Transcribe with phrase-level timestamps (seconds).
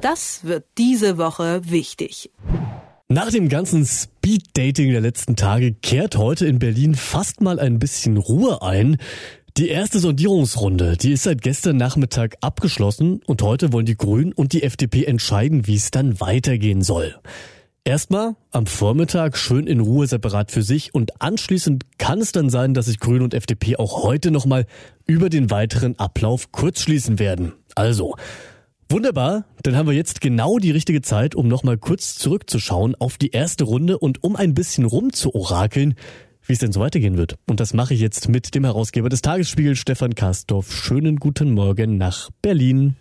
[0.00, 2.30] Das wird diese Woche wichtig.
[3.08, 8.16] Nach dem ganzen Speed-Dating der letzten Tage kehrt heute in Berlin fast mal ein bisschen
[8.16, 8.96] Ruhe ein.
[9.58, 14.54] Die erste Sondierungsrunde, die ist seit gestern Nachmittag abgeschlossen und heute wollen die Grünen und
[14.54, 17.16] die FDP entscheiden, wie es dann weitergehen soll.
[17.84, 22.72] Erstmal am Vormittag schön in Ruhe separat für sich und anschließend kann es dann sein,
[22.72, 24.66] dass sich Grüne und FDP auch heute nochmal
[25.06, 27.52] über den weiteren Ablauf kurz schließen werden.
[27.74, 28.16] Also,
[28.92, 33.30] Wunderbar, dann haben wir jetzt genau die richtige Zeit, um nochmal kurz zurückzuschauen auf die
[33.30, 35.94] erste Runde und um ein bisschen rumzuorakeln,
[36.44, 37.36] wie es denn so weitergehen wird.
[37.46, 40.72] Und das mache ich jetzt mit dem Herausgeber des Tagesspiegels, Stefan Kastorf.
[40.72, 42.96] Schönen guten Morgen nach Berlin.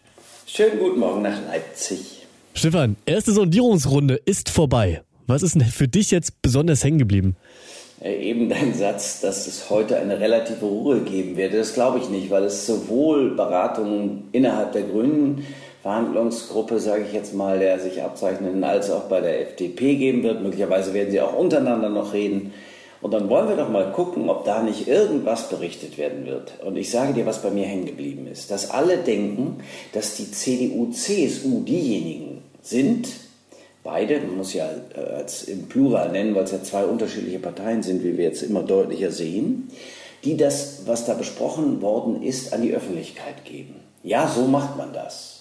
[0.45, 2.27] Schönen guten Morgen nach Leipzig.
[2.53, 5.01] Stefan, erste Sondierungsrunde ist vorbei.
[5.25, 7.35] Was ist denn für dich jetzt besonders hängen geblieben?
[8.03, 12.29] Eben dein Satz, dass es heute eine relative Ruhe geben wird, das glaube ich nicht,
[12.29, 15.43] weil es sowohl Beratungen innerhalb der Grünen
[15.81, 20.41] Verhandlungsgruppe, sage ich jetzt mal, der sich abzeichnen, als auch bei der FDP geben wird.
[20.41, 22.53] Möglicherweise werden sie auch untereinander noch reden.
[23.01, 26.53] Und dann wollen wir doch mal gucken, ob da nicht irgendwas berichtet werden wird.
[26.65, 28.51] Und ich sage dir, was bei mir hängen geblieben ist.
[28.51, 29.61] Dass alle denken,
[29.93, 33.07] dass die CDU, CSU diejenigen sind,
[33.85, 34.69] beide, man muss ja
[35.15, 38.63] als im Plural nennen, weil es ja zwei unterschiedliche Parteien sind, wie wir jetzt immer
[38.63, 39.69] deutlicher sehen,
[40.25, 43.75] die das, was da besprochen worden ist, an die Öffentlichkeit geben.
[44.03, 45.38] Ja, so macht man das.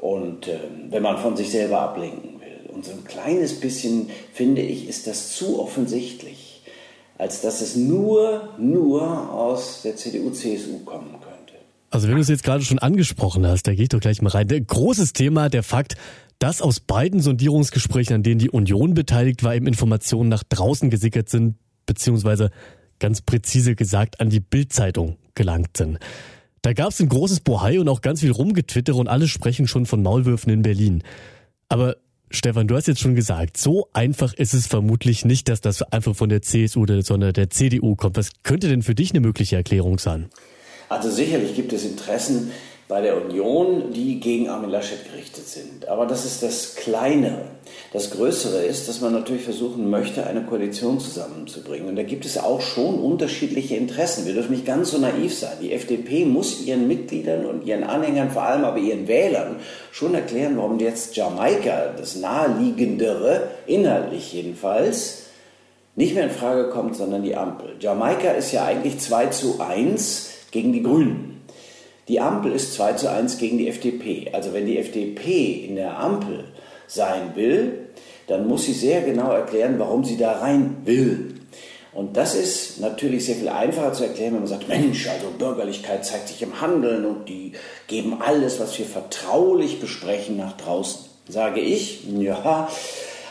[0.00, 0.58] Und äh,
[0.90, 2.70] wenn man von sich selber ablenken will.
[2.72, 6.62] Und so ein kleines bisschen, finde ich, ist das zu offensichtlich,
[7.16, 11.54] als dass es nur, nur aus der CDU-CSU kommen könnte.
[11.90, 14.30] Also wenn du es jetzt gerade schon angesprochen hast, da gehe ich doch gleich mal
[14.30, 14.46] rein.
[14.48, 15.96] Großes Thema, der Fakt,
[16.38, 21.28] dass aus beiden Sondierungsgesprächen, an denen die Union beteiligt war, eben Informationen nach draußen gesickert
[21.28, 22.50] sind, beziehungsweise
[23.00, 25.98] ganz präzise gesagt an die Bildzeitung gelangt sind.
[26.62, 29.86] Da gab es ein großes Bohai und auch ganz viel Rumgetwitter und alle sprechen schon
[29.86, 31.02] von Maulwürfen in Berlin.
[31.68, 31.96] Aber
[32.30, 36.14] Stefan, du hast jetzt schon gesagt, so einfach ist es vermutlich nicht, dass das einfach
[36.14, 38.16] von der CSU, sondern der CDU kommt.
[38.16, 40.28] Was könnte denn für dich eine mögliche Erklärung sein?
[40.88, 42.50] Also sicherlich gibt es Interessen
[42.88, 45.88] bei der Union, die gegen Armin Laschet gerichtet sind.
[45.88, 47.44] Aber das ist das Kleinere.
[47.92, 51.86] Das Größere ist, dass man natürlich versuchen möchte, eine Koalition zusammenzubringen.
[51.88, 54.24] Und da gibt es auch schon unterschiedliche Interessen.
[54.24, 55.58] Wir dürfen nicht ganz so naiv sein.
[55.60, 59.56] Die FDP muss ihren Mitgliedern und ihren Anhängern, vor allem aber ihren Wählern,
[59.92, 65.24] schon erklären, warum jetzt Jamaika, das naheliegendere, inhaltlich jedenfalls,
[65.94, 67.74] nicht mehr in Frage kommt, sondern die Ampel.
[67.80, 71.37] Jamaika ist ja eigentlich 2 zu 1 gegen die Grünen.
[72.08, 74.30] Die Ampel ist 2 zu 1 gegen die FDP.
[74.32, 76.44] Also wenn die FDP in der Ampel
[76.86, 77.88] sein will,
[78.26, 81.34] dann muss sie sehr genau erklären, warum sie da rein will.
[81.92, 86.04] Und das ist natürlich sehr viel einfacher zu erklären, wenn man sagt, Mensch, also Bürgerlichkeit
[86.04, 87.52] zeigt sich im Handeln und die
[87.86, 91.06] geben alles, was wir vertraulich besprechen, nach draußen.
[91.28, 92.68] Sage ich, ja,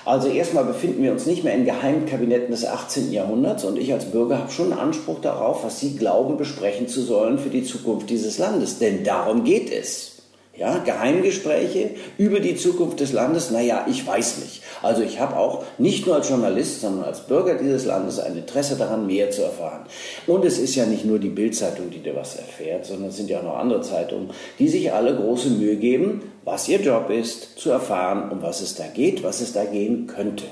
[0.08, 3.12] also erstmal befinden wir uns nicht mehr in Geheimkabinetten des 18.
[3.12, 7.02] Jahrhunderts und ich als Bürger habe schon einen Anspruch darauf, was Sie glauben, besprechen zu
[7.02, 8.80] sollen für die Zukunft dieses Landes.
[8.80, 10.17] Denn darum geht es.
[10.58, 14.64] Ja, Geheimgespräche über die Zukunft des Landes, naja, ich weiß nicht.
[14.82, 18.76] Also ich habe auch nicht nur als Journalist, sondern als Bürger dieses Landes ein Interesse
[18.76, 19.86] daran, mehr zu erfahren.
[20.26, 23.30] Und es ist ja nicht nur die Bildzeitung, die dir was erfährt, sondern es sind
[23.30, 27.60] ja auch noch andere Zeitungen, die sich alle große Mühe geben, was ihr Job ist,
[27.60, 30.46] zu erfahren, um was es da geht, was es da gehen könnte.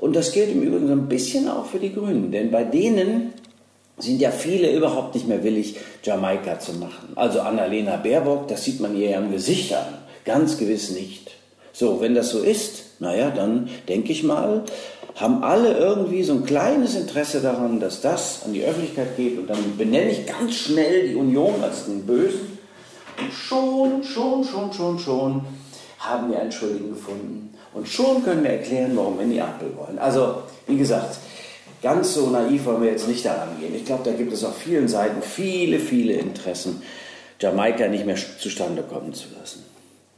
[0.00, 3.34] Und das gilt im Übrigen so ein bisschen auch für die Grünen, denn bei denen
[4.02, 7.12] sind ja viele überhaupt nicht mehr willig, Jamaika zu machen.
[7.14, 9.98] Also Annalena Baerbock, das sieht man ihr ja im Gesicht an.
[10.24, 11.30] Ganz gewiss nicht.
[11.72, 14.64] So, wenn das so ist, naja, dann denke ich mal,
[15.14, 19.48] haben alle irgendwie so ein kleines Interesse daran, dass das an die Öffentlichkeit geht und
[19.48, 22.58] dann benenne ich ganz schnell die Union als den Bösen
[23.18, 25.44] und schon, schon, schon, schon, schon
[25.98, 29.72] haben wir einen Schuldigen gefunden und schon können wir erklären, warum wir in die Ampel
[29.76, 29.98] wollen.
[29.98, 31.16] Also, wie gesagt,
[31.82, 33.74] Ganz so naiv wollen wir jetzt nicht daran gehen.
[33.74, 36.80] Ich glaube, da gibt es auf vielen Seiten viele, viele Interessen,
[37.40, 39.64] Jamaika nicht mehr zustande kommen zu lassen.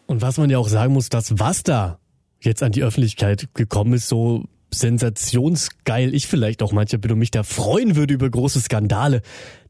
[0.06, 1.98] Und was man ja auch sagen muss, dass was da
[2.40, 4.44] jetzt an die Öffentlichkeit gekommen ist, so
[4.74, 9.22] sensationsgeil ich vielleicht auch mancher bin und mich da freuen würde über große Skandale.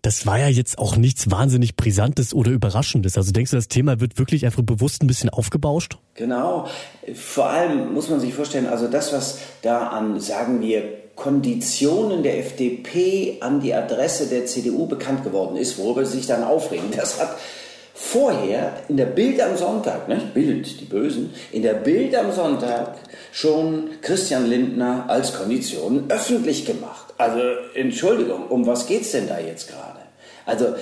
[0.03, 3.17] Das war ja jetzt auch nichts wahnsinnig Brisantes oder Überraschendes.
[3.17, 5.99] Also denkst du, das Thema wird wirklich einfach bewusst ein bisschen aufgebauscht?
[6.15, 6.67] Genau.
[7.15, 12.39] Vor allem muss man sich vorstellen, also das, was da an, sagen wir, Konditionen der
[12.39, 17.21] FDP an die Adresse der CDU bekannt geworden ist, worüber sie sich dann aufregen, das
[17.21, 17.37] hat
[17.95, 22.97] vorher in der Bild am Sonntag, ne, Bild, die Bösen, in der Bild am Sonntag
[23.31, 27.15] schon Christian Lindner als Konditionen öffentlich gemacht.
[27.17, 27.41] Also
[27.75, 30.01] Entschuldigung, um was geht's denn da jetzt gerade?
[30.45, 30.75] Also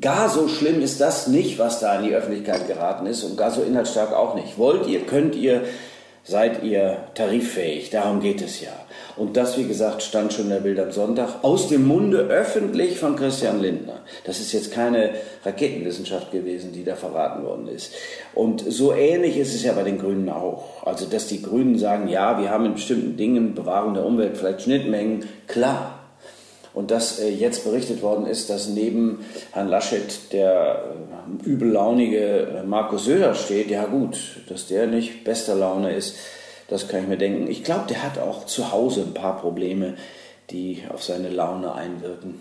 [0.00, 3.50] gar so schlimm ist das nicht, was da in die Öffentlichkeit geraten ist und gar
[3.50, 4.58] so inhaltsstark auch nicht.
[4.58, 5.62] Wollt ihr, könnt ihr,
[6.24, 8.72] seid ihr tariffähig, darum geht es ja.
[9.16, 12.98] Und das, wie gesagt, stand schon in der Bild am Sonntag aus dem Munde öffentlich
[12.98, 14.00] von Christian Lindner.
[14.24, 15.10] Das ist jetzt keine
[15.44, 17.92] Raketenwissenschaft gewesen, die da verraten worden ist.
[18.34, 20.86] Und so ähnlich ist es ja bei den Grünen auch.
[20.86, 24.62] Also, dass die Grünen sagen, ja, wir haben in bestimmten Dingen, Bewahrung der Umwelt, vielleicht
[24.62, 25.99] Schnittmengen, klar.
[26.72, 30.84] Und dass äh, jetzt berichtet worden ist, dass neben Herrn Laschet der
[31.44, 34.18] äh, übellaunige Markus Söder steht, ja gut,
[34.48, 36.16] dass der nicht bester Laune ist,
[36.68, 37.50] das kann ich mir denken.
[37.50, 39.96] Ich glaube, der hat auch zu Hause ein paar Probleme,
[40.50, 42.36] die auf seine Laune einwirken.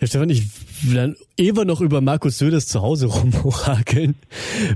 [0.00, 0.44] Herr Stefan, ich
[0.82, 4.14] will dann eher noch über Markus Söders zu Hause rumorakeln.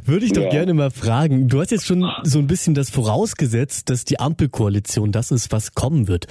[0.05, 0.51] Würde ich doch ja.
[0.51, 1.49] gerne mal fragen.
[1.49, 5.75] Du hast jetzt schon so ein bisschen das vorausgesetzt, dass die Ampelkoalition das ist, was
[5.75, 6.27] kommen wird.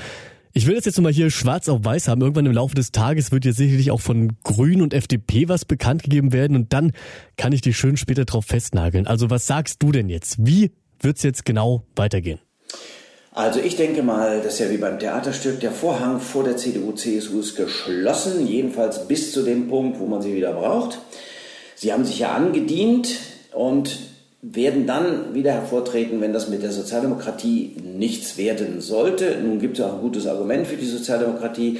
[0.54, 2.22] Ich will das jetzt nochmal hier schwarz auf weiß haben.
[2.22, 6.04] Irgendwann im Laufe des Tages wird ja sicherlich auch von Grünen und FDP was bekannt
[6.04, 6.92] gegeben werden und dann
[7.38, 9.08] kann ich dich schön später drauf festnageln.
[9.08, 10.46] Also was sagst du denn jetzt?
[10.46, 12.40] Wie wird es jetzt genau weitergehen?
[13.34, 17.40] Also ich denke mal, das ist ja wie beim Theaterstück, der Vorhang vor der CDU-CSU
[17.40, 21.00] ist geschlossen, jedenfalls bis zu dem Punkt, wo man sie wieder braucht.
[21.76, 23.20] Sie haben sich ja angedient
[23.54, 24.11] und
[24.42, 29.38] werden dann wieder hervortreten, wenn das mit der Sozialdemokratie nichts werden sollte.
[29.42, 31.80] Nun gibt es auch ein gutes Argument für die Sozialdemokratie.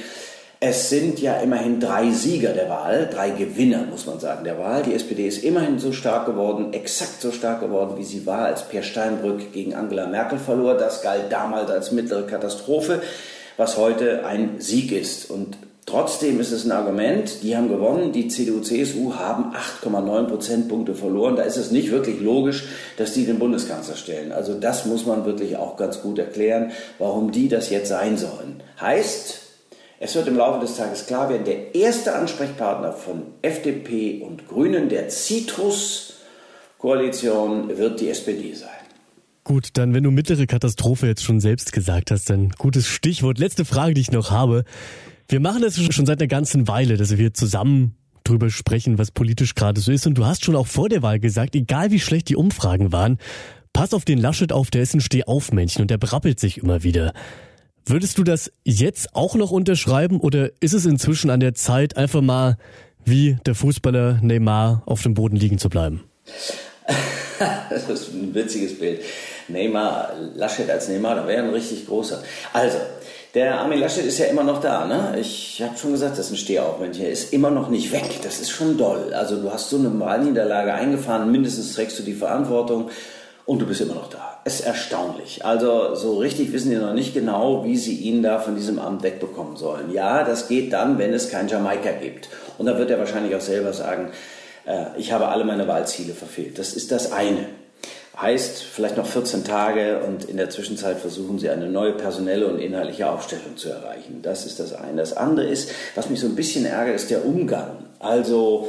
[0.60, 4.84] Es sind ja immerhin drei Sieger der Wahl, drei Gewinner, muss man sagen, der Wahl.
[4.84, 8.68] Die SPD ist immerhin so stark geworden, exakt so stark geworden, wie sie war, als
[8.68, 10.74] Pierre Steinbrück gegen Angela Merkel verlor.
[10.74, 13.02] Das galt damals als mittlere Katastrophe,
[13.56, 15.28] was heute ein Sieg ist.
[15.28, 15.56] Und
[15.92, 19.52] trotzdem ist es ein Argument, die haben gewonnen, die CDU, CSU haben
[19.82, 21.36] 8,9 Prozentpunkte verloren.
[21.36, 22.64] Da ist es nicht wirklich logisch,
[22.96, 24.32] dass die den Bundeskanzler stellen.
[24.32, 28.62] Also das muss man wirklich auch ganz gut erklären, warum die das jetzt sein sollen.
[28.80, 29.40] Heißt,
[30.00, 34.88] es wird im Laufe des Tages klar werden, der erste Ansprechpartner von FDP und Grünen,
[34.88, 38.70] der Citrus-Koalition, wird die SPD sein.
[39.44, 43.38] Gut, dann wenn du mittlere Katastrophe jetzt schon selbst gesagt hast, dann gutes Stichwort.
[43.38, 44.64] Letzte Frage, die ich noch habe.
[45.32, 49.54] Wir machen das schon seit einer ganzen Weile, dass wir zusammen drüber sprechen, was politisch
[49.54, 50.06] gerade so ist.
[50.06, 53.16] Und du hast schon auch vor der Wahl gesagt, egal wie schlecht die Umfragen waren,
[53.72, 57.14] pass auf den Laschet auf, der ist ein Stehaufmännchen und der brappelt sich immer wieder.
[57.86, 62.20] Würdest du das jetzt auch noch unterschreiben oder ist es inzwischen an der Zeit, einfach
[62.20, 62.58] mal
[63.02, 66.02] wie der Fußballer Neymar auf dem Boden liegen zu bleiben?
[67.70, 69.02] Das ist ein witziges Bild.
[69.48, 72.22] Neymar, Laschet als Neymar, da wäre ein richtig großer.
[72.52, 72.78] Also,
[73.34, 75.16] der Armin Laschet ist ja immer noch da, ne?
[75.18, 77.06] Ich habe schon gesagt, das ist ein Stehaufmännchen.
[77.06, 78.20] Er ist immer noch nicht weg.
[78.22, 79.14] Das ist schon doll.
[79.14, 82.90] Also du hast so eine Wahlniederlage eingefahren, mindestens trägst du die Verantwortung
[83.46, 84.40] und du bist immer noch da.
[84.44, 85.46] Ist erstaunlich.
[85.46, 89.02] Also so richtig wissen die noch nicht genau, wie sie ihn da von diesem Amt
[89.02, 89.92] wegbekommen sollen.
[89.92, 92.28] Ja, das geht dann, wenn es kein Jamaika gibt.
[92.58, 94.10] Und da wird er wahrscheinlich auch selber sagen,
[94.96, 96.58] ich habe alle meine Wahlziele verfehlt.
[96.58, 97.46] Das ist das eine.
[98.20, 102.58] Heißt vielleicht noch 14 Tage und in der Zwischenzeit versuchen sie eine neue personelle und
[102.58, 104.20] inhaltliche Aufstellung zu erreichen.
[104.22, 104.98] Das ist das eine.
[104.98, 107.86] Das andere ist, was mich so ein bisschen ärgert, ist der Umgang.
[107.98, 108.68] Also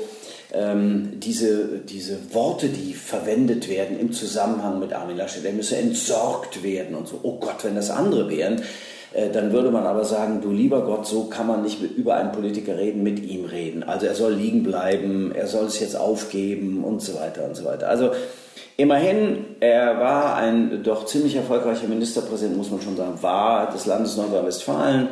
[0.53, 6.63] ähm, diese, diese Worte, die verwendet werden im Zusammenhang mit Armin Laschet, der müsse entsorgt
[6.63, 7.19] werden und so.
[7.23, 8.63] Oh Gott, wenn das andere wären, äh,
[9.33, 12.77] dann würde man aber sagen, du lieber Gott, so kann man nicht über einen Politiker
[12.77, 13.83] reden, mit ihm reden.
[13.83, 17.63] Also er soll liegen bleiben, er soll es jetzt aufgeben und so weiter und so
[17.65, 17.89] weiter.
[17.89, 18.11] Also
[18.75, 24.17] immerhin, er war ein doch ziemlich erfolgreicher Ministerpräsident, muss man schon sagen, war des Landes
[24.17, 25.09] Nordrhein-Westfalen.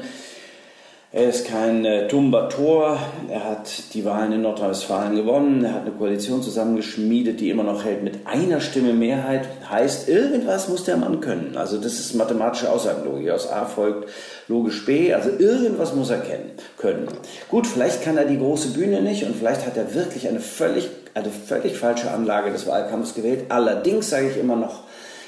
[1.13, 2.97] Er ist kein äh, tumber Tor.
[3.27, 5.61] Er hat die Wahlen in Nordrhein-Westfalen gewonnen.
[5.65, 9.45] Er hat eine Koalition zusammengeschmiedet, die immer noch hält mit einer Stimme Mehrheit.
[9.69, 11.57] Heißt, irgendwas muss der Mann können.
[11.57, 13.29] Also das ist mathematische Aussagenlogik.
[13.29, 14.09] Aus A folgt
[14.47, 15.13] logisch B.
[15.13, 17.09] Also irgendwas muss er kennen, können.
[17.49, 20.87] Gut, vielleicht kann er die große Bühne nicht und vielleicht hat er wirklich eine völlig,
[21.13, 23.47] eine völlig falsche Anlage des Wahlkampfs gewählt.
[23.49, 24.83] Allerdings sage ich immer noch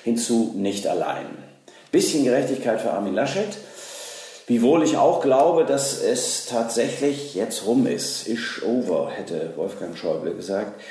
[0.05, 1.25] hinzu, nicht allein.
[1.91, 3.57] Bisschen Gerechtigkeit für Armin Laschet.
[4.47, 8.27] Wiewohl ich auch glaube, dass es tatsächlich jetzt rum ist.
[8.27, 10.81] Ish over, hätte Wolfgang Schäuble gesagt.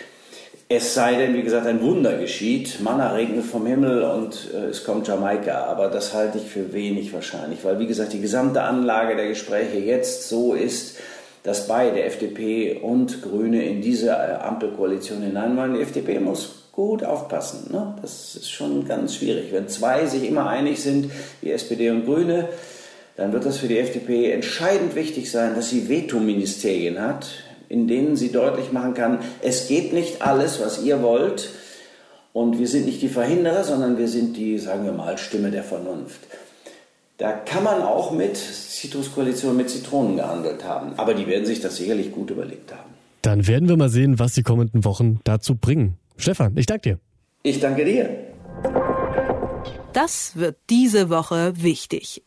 [0.68, 2.80] Es sei denn, wie gesagt, ein Wunder geschieht.
[2.80, 5.64] Manna regnet vom Himmel und äh, es kommt Jamaika.
[5.64, 9.76] Aber das halte ich für wenig wahrscheinlich, weil, wie gesagt, die gesamte Anlage der Gespräche
[9.76, 10.97] jetzt so ist,
[11.42, 15.75] dass beide, FDP und Grüne, in diese äh, Ampelkoalition hinein wollen.
[15.75, 17.71] Die FDP muss gut aufpassen.
[17.71, 17.94] Ne?
[18.00, 19.52] Das ist schon ganz schwierig.
[19.52, 21.11] Wenn zwei sich immer einig sind,
[21.42, 22.49] wie SPD und Grüne,
[23.16, 27.28] dann wird das für die FDP entscheidend wichtig sein, dass sie Vetoministerien hat,
[27.69, 31.50] in denen sie deutlich machen kann, es geht nicht alles, was ihr wollt.
[32.33, 35.62] Und wir sind nicht die Verhinderer, sondern wir sind die, sagen wir mal, Stimme der
[35.62, 36.21] Vernunft.
[37.19, 40.95] Da kann man auch mit Zitruskoalition mit Zitronen gehandelt haben.
[40.97, 42.90] Aber die werden sich das sicherlich gut überlegt haben.
[43.21, 45.99] Dann werden wir mal sehen, was die kommenden Wochen dazu bringen.
[46.16, 46.99] Stefan, ich danke dir.
[47.42, 48.09] Ich danke dir.
[49.92, 52.23] Das wird diese Woche wichtig.